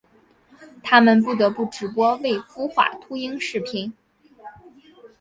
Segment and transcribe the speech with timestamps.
[0.81, 3.93] 他们不得不直播未孵化秃鹰视频。